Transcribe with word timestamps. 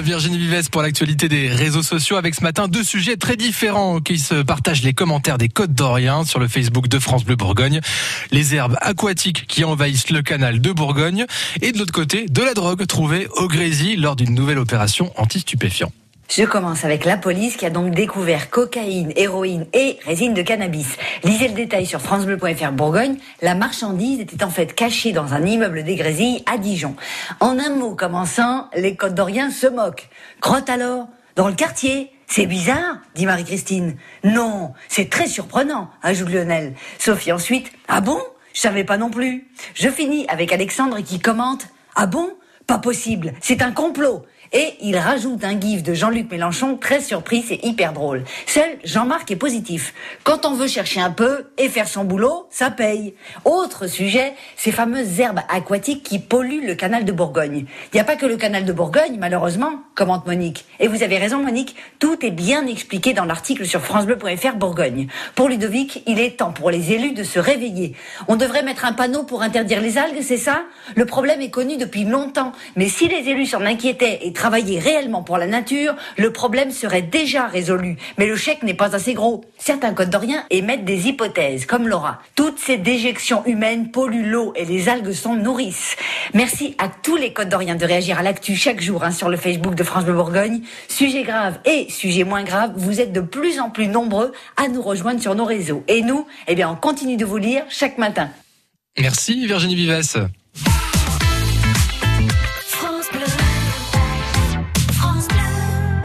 Virginie 0.00 0.38
Vives 0.38 0.70
pour 0.70 0.82
l'actualité 0.82 1.28
des 1.28 1.48
réseaux 1.48 1.82
sociaux 1.82 2.16
avec 2.16 2.34
ce 2.34 2.42
matin 2.42 2.68
deux 2.68 2.84
sujets 2.84 3.16
très 3.16 3.36
différents 3.36 4.00
qui 4.00 4.18
se 4.18 4.42
partagent 4.42 4.82
les 4.82 4.92
commentaires 4.92 5.38
des 5.38 5.48
Côtes 5.48 5.72
d'Orient 5.72 6.24
sur 6.24 6.38
le 6.38 6.48
Facebook 6.48 6.88
de 6.88 6.98
France 6.98 7.24
Bleu 7.24 7.36
Bourgogne. 7.36 7.80
Les 8.30 8.54
herbes 8.54 8.76
aquatiques 8.80 9.46
qui 9.46 9.64
envahissent 9.64 10.10
le 10.10 10.22
canal 10.22 10.60
de 10.60 10.72
Bourgogne 10.72 11.26
et 11.62 11.72
de 11.72 11.78
l'autre 11.78 11.92
côté 11.92 12.26
de 12.26 12.42
la 12.42 12.54
drogue 12.54 12.86
trouvée 12.86 13.28
au 13.36 13.48
Grésy 13.48 13.96
lors 13.96 14.16
d'une 14.16 14.34
nouvelle 14.34 14.58
opération 14.58 15.12
anti-stupéfiants. 15.16 15.92
Je 16.28 16.44
commence 16.44 16.84
avec 16.84 17.04
la 17.04 17.16
police 17.16 17.56
qui 17.56 17.66
a 17.66 17.70
donc 17.70 17.94
découvert 17.94 18.50
cocaïne, 18.50 19.12
héroïne 19.16 19.66
et 19.72 19.98
résine 20.04 20.34
de 20.34 20.42
cannabis. 20.42 20.96
Lisez 21.22 21.48
le 21.48 21.54
détail 21.54 21.86
sur 21.86 22.00
francebleu.fr 22.00 22.72
Bourgogne. 22.72 23.16
La 23.42 23.54
marchandise 23.54 24.20
était 24.20 24.42
en 24.42 24.50
fait 24.50 24.74
cachée 24.74 25.12
dans 25.12 25.34
un 25.34 25.46
immeuble 25.46 25.84
des 25.84 26.42
à 26.46 26.58
Dijon. 26.58 26.96
En 27.40 27.58
un 27.58 27.70
mot 27.70 27.94
commençant, 27.94 28.68
les 28.74 28.96
Côtes 28.96 29.14
d'Orient 29.14 29.50
se 29.50 29.68
moquent. 29.68 30.08
Crotte 30.40 30.68
alors 30.68 31.08
Dans 31.36 31.48
le 31.48 31.54
quartier 31.54 32.10
c'est 32.28 32.46
bizarre, 32.46 32.96
dit 33.14 33.24
Marie-Christine. 33.24 33.96
Non, 34.24 34.72
c'est 34.88 35.08
très 35.08 35.28
surprenant, 35.28 35.90
ajoute 36.02 36.28
Lionel. 36.30 36.74
Sophie 36.98 37.30
ensuite. 37.30 37.70
Ah 37.86 38.00
bon? 38.00 38.18
Je 38.52 38.60
savais 38.60 38.84
pas 38.84 38.96
non 38.96 39.10
plus. 39.10 39.46
Je 39.74 39.88
finis 39.88 40.26
avec 40.28 40.52
Alexandre 40.52 40.98
qui 41.00 41.20
commente. 41.20 41.68
Ah 41.94 42.06
bon? 42.06 42.30
Pas 42.66 42.78
possible, 42.78 43.32
c'est 43.40 43.62
un 43.62 43.70
complot. 43.70 44.24
Et 44.52 44.74
il 44.80 44.96
rajoute 44.96 45.42
un 45.44 45.60
gif 45.60 45.82
de 45.82 45.92
Jean-Luc 45.92 46.30
Mélenchon 46.30 46.76
très 46.76 47.00
surpris, 47.00 47.44
c'est 47.46 47.64
hyper 47.64 47.92
drôle. 47.92 48.22
Seul 48.46 48.78
Jean-Marc 48.84 49.30
est 49.30 49.36
positif. 49.36 49.92
Quand 50.22 50.46
on 50.46 50.54
veut 50.54 50.68
chercher 50.68 51.00
un 51.00 51.10
peu 51.10 51.46
et 51.58 51.68
faire 51.68 51.88
son 51.88 52.04
boulot, 52.04 52.46
ça 52.50 52.70
paye. 52.70 53.14
Autre 53.44 53.88
sujet, 53.88 54.34
ces 54.56 54.70
fameuses 54.70 55.18
herbes 55.18 55.40
aquatiques 55.48 56.04
qui 56.04 56.20
polluent 56.20 56.64
le 56.64 56.74
canal 56.76 57.04
de 57.04 57.10
Bourgogne. 57.12 57.66
Il 57.92 57.96
n'y 57.96 58.00
a 58.00 58.04
pas 58.04 58.14
que 58.14 58.26
le 58.26 58.36
canal 58.36 58.64
de 58.64 58.72
Bourgogne, 58.72 59.16
malheureusement, 59.18 59.80
commente 59.96 60.26
Monique. 60.26 60.64
Et 60.78 60.86
vous 60.86 61.02
avez 61.02 61.18
raison, 61.18 61.42
Monique, 61.42 61.74
tout 61.98 62.24
est 62.24 62.30
bien 62.30 62.66
expliqué 62.66 63.14
dans 63.14 63.24
l'article 63.24 63.66
sur 63.66 63.80
francebleu.fr 63.80 64.54
Bourgogne. 64.54 65.08
Pour 65.34 65.48
Ludovic, 65.48 66.02
il 66.06 66.20
est 66.20 66.38
temps 66.38 66.52
pour 66.52 66.70
les 66.70 66.92
élus 66.92 67.12
de 67.12 67.24
se 67.24 67.40
réveiller. 67.40 67.94
On 68.28 68.36
devrait 68.36 68.62
mettre 68.62 68.84
un 68.84 68.92
panneau 68.92 69.24
pour 69.24 69.42
interdire 69.42 69.80
les 69.80 69.98
algues, 69.98 70.22
c'est 70.22 70.36
ça? 70.36 70.62
Le 70.94 71.04
problème 71.04 71.40
est 71.40 71.50
connu 71.50 71.76
depuis 71.76 72.04
longtemps. 72.04 72.52
Mais 72.76 72.88
si 72.88 73.08
les 73.08 73.28
élus 73.28 73.46
s'en 73.46 73.62
inquiétaient 73.62 74.20
et 74.22 74.32
travailler 74.32 74.78
réellement 74.78 75.22
pour 75.22 75.38
la 75.38 75.46
nature, 75.46 75.94
le 76.16 76.32
problème 76.32 76.70
serait 76.70 77.02
déjà 77.02 77.46
résolu. 77.46 77.96
Mais 78.18 78.26
le 78.26 78.36
chèque 78.36 78.62
n'est 78.62 78.74
pas 78.74 78.94
assez 78.94 79.14
gros. 79.14 79.44
Certains 79.58 79.94
codes 79.94 80.10
d'Orient 80.10 80.42
émettent 80.50 80.84
des 80.84 81.08
hypothèses, 81.08 81.66
comme 81.66 81.88
Laura. 81.88 82.20
Toutes 82.34 82.58
ces 82.58 82.76
déjections 82.76 83.44
humaines 83.46 83.90
polluent 83.90 84.30
l'eau 84.30 84.52
et 84.56 84.64
les 84.64 84.88
algues 84.88 85.12
s'en 85.12 85.36
nourrissent. 85.36 85.96
Merci 86.34 86.74
à 86.78 86.88
tous 86.88 87.16
les 87.16 87.32
codes 87.32 87.48
d'Orient 87.48 87.76
de 87.76 87.84
réagir 87.84 88.18
à 88.18 88.22
l'actu 88.22 88.56
chaque 88.56 88.80
jour 88.80 89.04
hein, 89.04 89.10
sur 89.10 89.28
le 89.28 89.36
Facebook 89.36 89.74
de 89.74 89.84
France 89.84 90.04
de 90.04 90.12
Bourgogne. 90.12 90.62
Sujet 90.88 91.22
grave 91.22 91.58
et 91.64 91.88
sujet 91.90 92.24
moins 92.24 92.44
grave, 92.44 92.72
vous 92.76 93.00
êtes 93.00 93.12
de 93.12 93.20
plus 93.20 93.60
en 93.60 93.70
plus 93.70 93.88
nombreux 93.88 94.32
à 94.56 94.68
nous 94.68 94.82
rejoindre 94.82 95.20
sur 95.20 95.34
nos 95.34 95.44
réseaux. 95.44 95.84
Et 95.88 96.02
nous, 96.02 96.26
eh 96.48 96.54
bien, 96.54 96.70
on 96.70 96.76
continue 96.76 97.16
de 97.16 97.24
vous 97.24 97.38
lire 97.38 97.64
chaque 97.68 97.98
matin. 97.98 98.30
Merci 98.98 99.46
Virginie 99.46 99.74
Vives. 99.74 100.28